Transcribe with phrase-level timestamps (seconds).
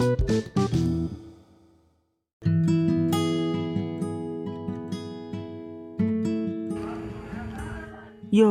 [0.00, 0.08] Yo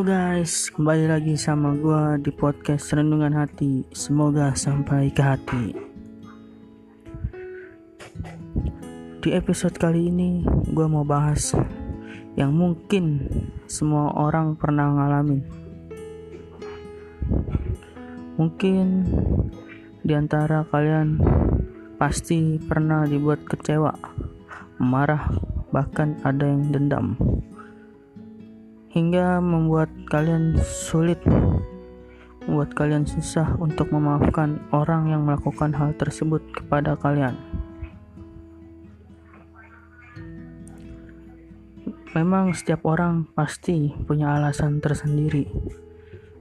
[0.06, 3.82] guys, kembali lagi sama gua di podcast Renungan Hati.
[3.98, 5.74] Semoga sampai ke hati.
[9.26, 11.58] Di episode kali ini, gua mau bahas
[12.38, 13.26] yang mungkin
[13.66, 15.42] semua orang pernah ngalamin.
[18.38, 18.86] Mungkin
[20.10, 21.22] di antara kalian
[22.02, 23.94] pasti pernah dibuat kecewa,
[24.82, 25.30] marah,
[25.70, 27.14] bahkan ada yang dendam
[28.90, 31.22] hingga membuat kalian sulit,
[32.42, 37.38] membuat kalian susah untuk memaafkan orang yang melakukan hal tersebut kepada kalian.
[42.18, 45.46] Memang setiap orang pasti punya alasan tersendiri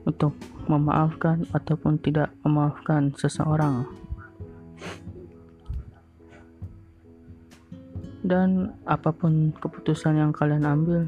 [0.09, 0.33] untuk
[0.65, 3.85] memaafkan ataupun tidak memaafkan seseorang.
[8.25, 11.05] Dan apa pun keputusan yang kalian ambil,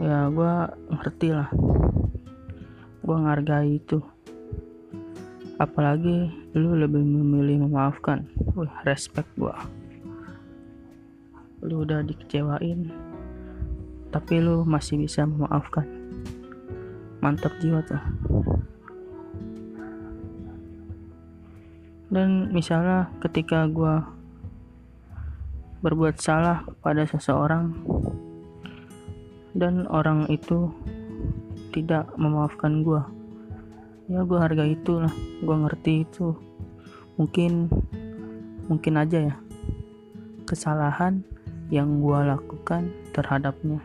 [0.00, 0.54] ya gue
[0.96, 1.48] ngerti lah.
[3.04, 4.00] Gue ngargai itu.
[5.60, 8.26] Apalagi lu lebih memilih memaafkan.
[8.56, 9.54] Wih respect gue
[11.62, 12.90] lu udah dikecewain
[14.10, 15.86] tapi lu masih bisa memaafkan
[17.22, 18.02] mantap jiwa tuh.
[22.12, 24.02] Dan misalnya ketika gue
[25.80, 27.72] berbuat salah pada seseorang
[29.56, 30.68] dan orang itu
[31.72, 33.00] tidak memaafkan gue
[34.12, 36.36] ya gue harga itu lah gue ngerti itu.
[37.16, 37.70] Mungkin
[38.66, 39.34] mungkin aja ya
[40.44, 41.24] kesalahan
[41.72, 43.80] yang gue lakukan terhadapnya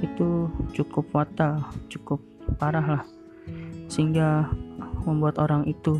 [0.00, 1.60] itu cukup fatal
[1.92, 2.20] cukup
[2.56, 3.04] parah lah.
[3.88, 4.48] Sehingga
[5.04, 5.96] membuat orang itu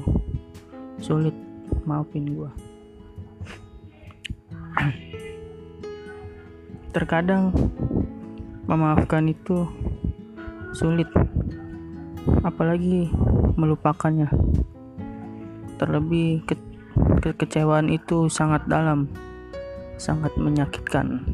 [1.01, 1.35] sulit
[1.89, 2.51] maafin gue
[6.91, 7.55] terkadang
[8.67, 9.67] memaafkan itu
[10.75, 11.07] sulit
[12.43, 13.11] apalagi
[13.55, 14.31] melupakannya.
[15.79, 16.55] Terlebih ke
[17.23, 19.09] kekecewaan itu sangat dalam
[19.97, 21.25] sangat menyakitkan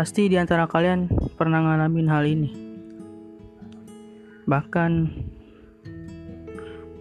[0.00, 2.48] pasti di antara kalian pernah ngalamin hal ini.
[4.48, 4.92] Bahkan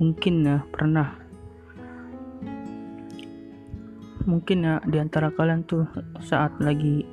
[0.03, 1.15] mungkin ya pernah.
[4.27, 5.87] Mungkin ya di antara kalian tuh
[6.19, 7.07] saat lagi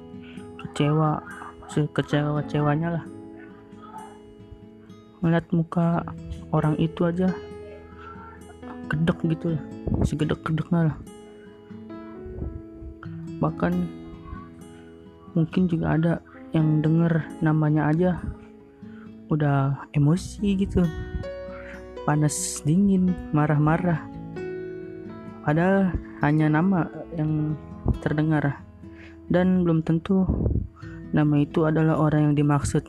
[0.58, 1.22] kecewa
[1.70, 3.04] kecewa kecewanya lah.
[5.22, 6.02] Ngeliat muka
[6.50, 7.30] orang itu aja
[8.90, 9.62] gedek gitu lah
[10.02, 10.96] segedek gedeknya lah.
[13.38, 14.05] Bahkan
[15.36, 16.12] mungkin juga ada
[16.56, 18.10] yang denger namanya aja
[19.28, 20.82] udah emosi gitu
[22.06, 24.06] panas dingin, marah-marah.
[25.42, 25.90] Padahal
[26.22, 26.86] hanya nama
[27.18, 27.58] yang
[27.98, 28.62] terdengar
[29.26, 30.22] dan belum tentu
[31.10, 32.86] nama itu adalah orang yang dimaksud.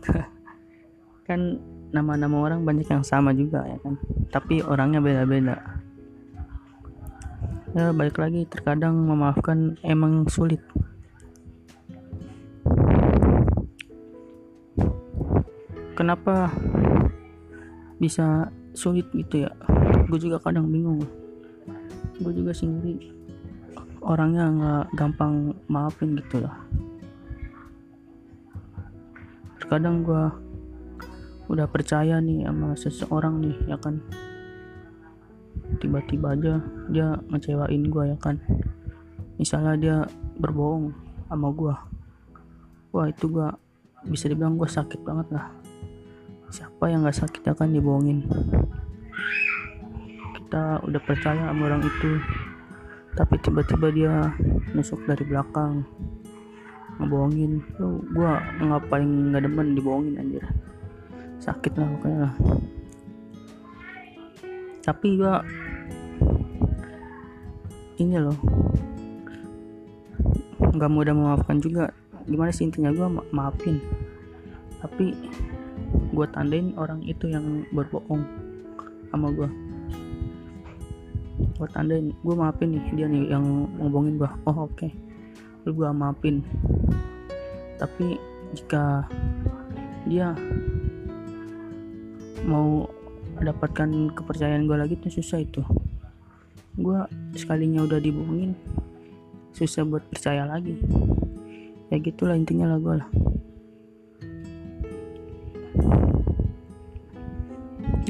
[1.28, 1.60] kan
[1.90, 3.98] nama-nama orang banyak yang sama juga ya kan,
[4.30, 5.58] tapi orangnya beda-beda.
[7.74, 10.62] Ya balik lagi terkadang memaafkan emang sulit.
[15.98, 16.54] Kenapa
[17.98, 19.52] bisa sulit gitu ya?
[20.06, 21.02] Gue juga kadang bingung.
[22.22, 23.18] Gue juga sendiri
[24.08, 26.56] orangnya nggak gampang maafin gitu lah
[29.68, 30.24] terkadang gue
[31.52, 34.00] udah percaya nih sama seseorang nih ya kan?
[35.84, 38.40] Tiba-tiba aja dia ngecewain gue ya kan?
[39.36, 39.98] Misalnya dia
[40.40, 40.96] berbohong
[41.28, 41.76] sama gue
[42.96, 43.48] wah itu gue
[44.08, 45.52] bisa dibilang gue sakit banget lah
[46.54, 48.28] siapa yang gak sakit akan dibohongin.
[50.38, 52.12] Kita udah percaya sama orang itu.
[53.18, 54.14] Tapi tiba-tiba dia
[54.78, 55.84] nusuk dari belakang.
[57.02, 57.62] Ngebohongin.
[57.82, 60.46] Lu gua nggak paling nggak demen dibohongin anjir.
[61.42, 62.30] Sakit lah pokoknya
[64.88, 65.44] tapi gua
[68.00, 68.40] ini loh.
[70.64, 71.92] Nggak mudah memaafkan juga.
[72.24, 72.96] Gimana sih intinya?
[72.96, 73.84] Gua ma maafin.
[74.80, 75.12] Tapi
[76.18, 78.26] gue tandain orang itu yang berbohong
[79.14, 79.46] sama gue
[81.38, 83.46] gue tandain gue maafin nih dia nih yang
[83.78, 84.74] ngomongin gue oh oke.
[84.74, 84.92] Okay.
[85.66, 86.42] lu gue maafin.
[87.78, 88.18] Tapi
[88.58, 89.06] jika
[90.10, 90.34] dia
[92.48, 92.88] mau
[93.38, 95.62] dapatkan kepercayaan gue lagi tuh susah itu.
[96.78, 96.98] Gue
[97.38, 98.58] sekalinya udah dibohongin
[99.54, 100.82] susah buat percaya lagi.
[101.94, 103.27] Ya gitulah intinya lah gue lah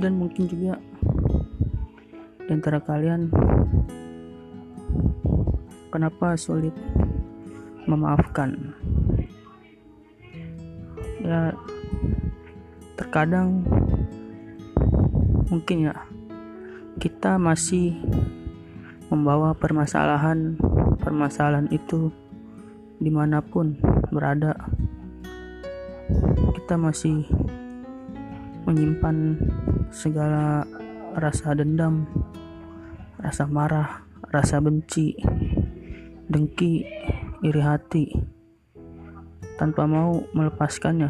[0.01, 0.77] dan mungkin juga
[2.45, 3.27] di antara kalian
[5.91, 6.73] kenapa sulit
[7.89, 8.77] memaafkan?
[11.23, 11.51] Ya
[12.95, 13.65] terkadang
[15.49, 15.95] mungkin ya
[16.97, 17.97] kita masih
[19.07, 20.59] membawa permasalahan
[20.99, 22.11] permasalahan itu
[22.97, 23.77] di mana pun
[24.11, 24.57] berada.
[26.57, 27.23] Kita masih
[28.67, 29.39] menyimpan
[29.89, 30.67] segala
[31.15, 32.03] rasa dendam
[33.17, 35.15] rasa marah rasa benci
[36.27, 36.83] dengki
[37.41, 38.05] iri hati
[39.57, 41.09] tanpa mau melepaskannya.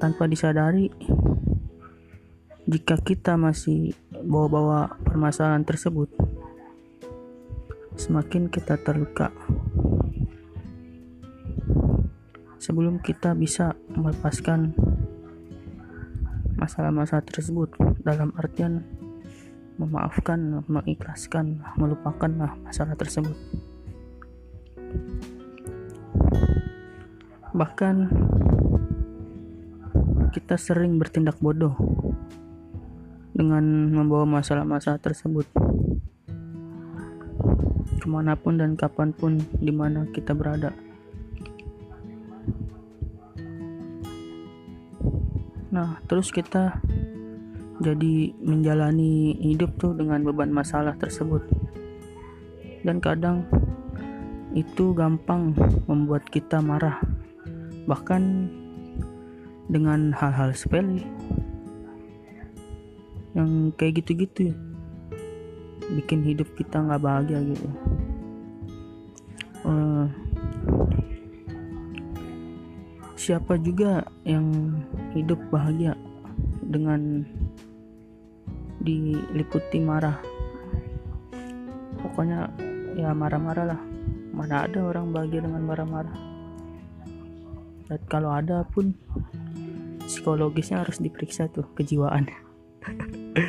[0.00, 0.88] Tanpa disadari
[2.64, 3.92] jika kita masih
[4.24, 6.08] bawa-bawa permasalahan tersebut
[8.00, 9.28] semakin kita terluka
[12.70, 14.70] sebelum kita bisa melepaskan
[16.54, 17.74] masalah-masalah tersebut
[18.06, 18.86] dalam artian
[19.74, 22.30] memaafkan, mengikhlaskan, melupakan
[22.62, 23.34] masalah tersebut.
[27.50, 27.96] Bahkan
[30.30, 31.74] kita sering bertindak bodoh
[33.34, 35.50] dengan membawa masalah-masalah tersebut
[37.98, 40.70] ke mana pun dan kapan pun di mana kita berada.
[45.70, 46.82] Nah, terus kita
[47.80, 51.46] jadi menjalani hidup tuh dengan beban masalah tersebut.
[52.82, 53.46] Dan kadang
[54.52, 55.54] itu gampang
[55.86, 56.98] membuat kita marah.
[57.86, 58.22] Bahkan
[59.70, 61.06] dengan hal-hal sepele
[63.38, 64.50] yang kayak gitu-gitu
[65.94, 67.68] bikin hidup kita nggak bahagia gitu
[69.62, 70.10] uh,
[73.20, 74.80] siapa juga yang
[75.12, 75.92] hidup bahagia
[76.64, 77.20] dengan
[78.80, 80.16] diliputi marah.
[82.00, 82.48] Pokoknya
[82.96, 83.80] ya marah-marah lah.
[84.32, 86.16] Mana ada orang bahagia dengan marah-marah.
[87.92, 88.96] Dan kalau ada pun
[90.08, 92.24] psikologisnya harus diperiksa tuh kejiwaan.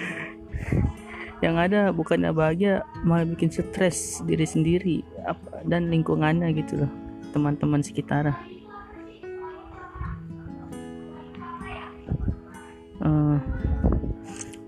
[1.46, 4.98] Yang ada bukannya bahagia malah bikin stres diri sendiri
[5.64, 6.92] dan lingkungannya gitu loh.
[7.32, 8.51] Teman-teman sekitar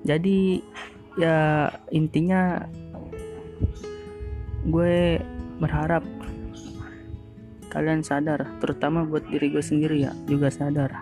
[0.04, 0.60] jadi
[1.16, 2.68] ya intinya
[4.68, 5.20] gue
[5.60, 6.04] berharap
[7.72, 10.94] kalian sadar terutama buat diri gue sendiri ya juga sadar.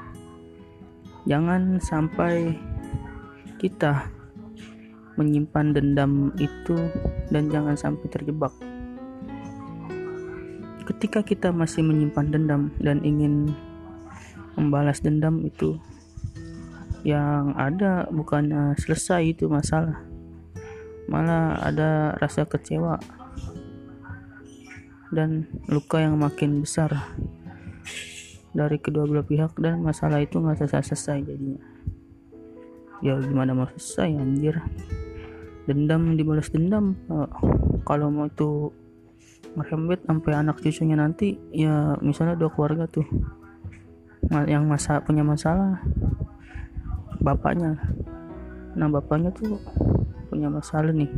[1.30, 2.58] Jangan sampai
[3.62, 4.10] kita
[5.20, 6.78] menyimpan dendam itu
[7.30, 8.54] dan jangan sampai terjebak.
[10.88, 13.54] Ketika kita masih menyimpan dendam dan ingin
[14.58, 15.78] membalas dendam itu
[17.02, 20.02] yang ada bukannya selesai itu masalah.
[21.10, 23.02] Malah ada rasa kecewa
[25.12, 26.94] dan luka yang makin besar
[28.56, 31.64] dari kedua belah pihak dan masalah itu nggak selesai-selesai jadinya.
[33.02, 34.62] Ya gimana mau selesai anjir?
[35.66, 36.96] Dendam dibalas dendam.
[37.10, 37.28] Uh,
[37.84, 38.70] kalau mau itu
[39.58, 43.04] merembet sampai anak cucunya nanti ya misalnya dua keluarga tuh
[44.48, 45.84] yang masa punya masalah
[47.22, 47.78] bapaknya.
[48.76, 49.62] Nah bapaknya tuh
[50.28, 51.10] punya masalah nih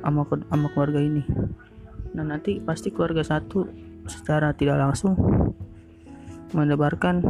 [0.00, 1.22] sama sama keluarga ini.
[2.16, 3.68] Nah nanti pasti keluarga satu
[4.08, 5.14] secara tidak langsung
[6.50, 7.22] menebarkan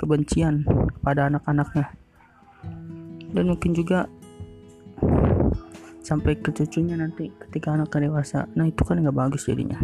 [0.00, 0.66] kebencian
[0.98, 1.86] kepada anak-anaknya.
[3.30, 4.08] Dan mungkin juga
[6.00, 8.46] sampai ke cucunya nanti ketika anaknya dewasa.
[8.54, 9.78] Nah itu kan nggak bagus jadinya.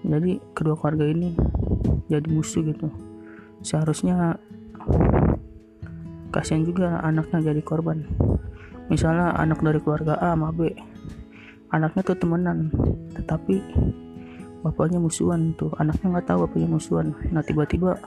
[0.00, 1.36] Jadi kedua keluarga ini
[2.08, 2.88] jadi musuh gitu.
[3.60, 4.40] Seharusnya
[6.40, 8.08] kasihan juga anaknya jadi korban.
[8.88, 10.72] Misalnya anak dari keluarga A sama B
[11.70, 12.70] anaknya tuh temenan
[13.14, 13.62] tetapi
[14.64, 15.68] bapaknya musuhan tuh.
[15.76, 17.12] Anaknya nggak tahu bapaknya musuhan.
[17.30, 18.00] Nah tiba-tiba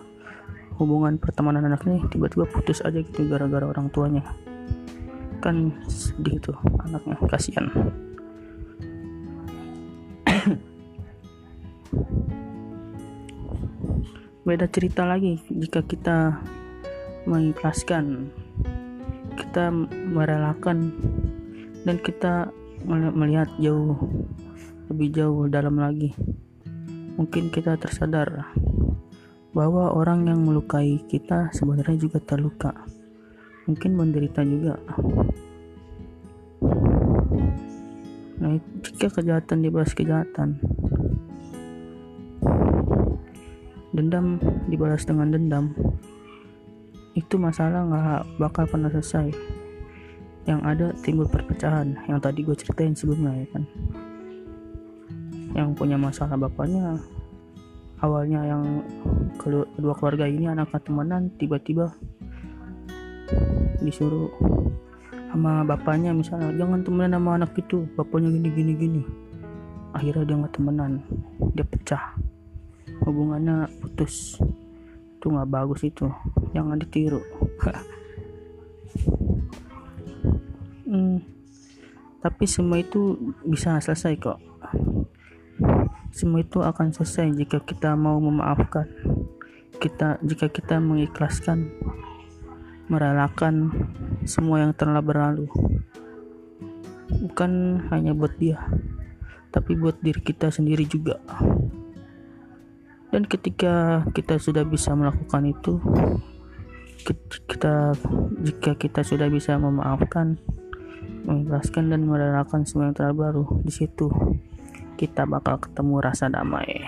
[0.82, 4.26] hubungan pertemanan anaknya tiba-tiba putus aja gitu gara-gara orang tuanya.
[5.40, 7.70] Kan sedih tuh anaknya kasihan.
[14.44, 16.44] Beda cerita lagi jika kita
[17.24, 18.32] mengikhlaskan
[19.34, 20.94] kita merelakan
[21.84, 22.52] dan kita
[22.88, 23.98] melihat jauh
[24.92, 26.14] lebih jauh dalam lagi.
[27.18, 28.54] Mungkin kita tersadar
[29.54, 32.74] bahwa orang yang melukai kita sebenarnya juga terluka.
[33.70, 34.76] Mungkin menderita juga.
[38.42, 40.60] Nah jika kejahatan dibalas kejahatan.
[43.94, 45.93] Dendam dibalas dengan dendam
[47.14, 49.30] itu masalah nggak bakal pernah selesai.
[50.44, 53.64] Yang ada timbul perpecahan yang tadi gue ceritain sebelumnya ya kan?
[55.54, 57.00] Yang punya masalah bapaknya
[58.04, 58.84] awalnya yang
[59.40, 61.96] kedua keluarga ini anak temenan tiba-tiba
[63.80, 64.28] disuruh
[65.32, 69.02] sama bapaknya misalnya jangan temenan sama anak itu bapaknya gini gini gini.
[69.94, 70.92] Akhirnya dia nggak temenan
[71.56, 72.04] dia pecah.
[73.06, 74.38] Hubungannya putus
[75.24, 76.12] itu nggak bagus itu.
[76.52, 77.24] Jangan ditiru.
[80.94, 81.26] Hmm,
[82.22, 84.38] tapi semua itu bisa selesai kok.
[86.14, 88.86] Semua itu akan selesai jika kita mau memaafkan.
[89.82, 91.74] Kita jika kita mengikhlaskan
[92.94, 93.74] merelakan
[94.30, 95.50] semua yang telah berlalu.
[97.10, 98.62] Bukan hanya buat dia
[99.54, 101.22] tapi buat diri kita sendiri juga
[103.14, 105.78] dan ketika kita sudah bisa melakukan itu
[107.46, 107.94] kita
[108.42, 110.42] jika kita sudah bisa memaafkan
[111.22, 114.10] mengikhlaskan dan merelakan semua yang telah baru di situ
[114.98, 116.86] kita bakal ketemu rasa damai.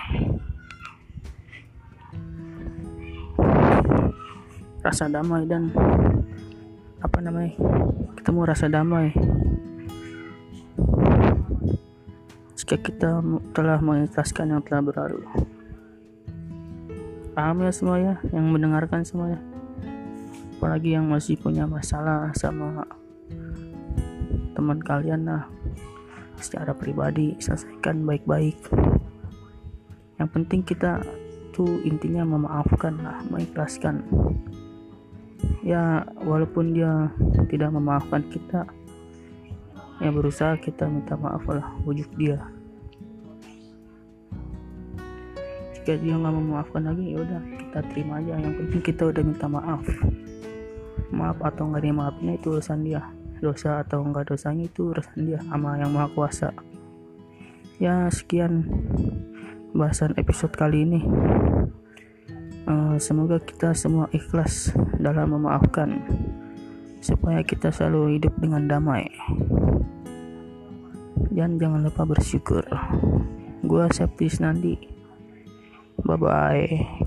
[4.82, 5.70] Rasa damai dan
[7.02, 7.54] apa namanya
[8.18, 9.14] ketemu rasa damai.
[12.58, 13.22] Jika kita
[13.54, 15.55] telah mengikhlaskan yang telah berlalu
[17.36, 19.38] paham ya semuanya yang mendengarkan semuanya
[20.56, 22.88] apalagi yang masih punya masalah sama
[24.56, 25.44] teman kalian lah.
[26.40, 28.56] Secara pribadi selesaikan baik-baik.
[30.16, 31.04] Yang penting kita
[31.52, 34.00] tuh intinya memaafkan lah mengikhlaskan.
[35.60, 37.12] Ya walaupun dia
[37.52, 38.64] tidak memaafkan kita
[40.00, 42.36] ya berusaha kita minta maaf lah wujud dia
[45.86, 48.34] jika dia nggak memaafkan lagi ya udah kita terima aja.
[48.42, 49.82] Yang penting kita udah minta maaf.
[51.14, 53.06] Maaf atau nggak maafnya itu urusan dia.
[53.38, 56.50] Dosa atau enggak dosanya itu urusan dia sama yang maha kuasa.
[57.78, 58.66] Ya sekian
[59.78, 61.06] bahasan episode kali ini.
[62.66, 66.02] Uh, semoga kita semua ikhlas dalam memaafkan
[66.98, 69.06] supaya kita selalu hidup dengan damai.
[71.30, 72.66] Dan jangan lupa bersyukur.
[73.62, 74.95] Gua Septis Nandi
[76.06, 77.06] Bye bye.